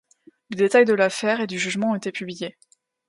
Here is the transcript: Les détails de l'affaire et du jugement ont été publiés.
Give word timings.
Les 0.49 0.55
détails 0.57 0.85
de 0.85 0.95
l'affaire 0.95 1.41
et 1.41 1.45
du 1.45 1.59
jugement 1.59 1.91
ont 1.91 1.95
été 1.95 2.11
publiés. 2.11 2.57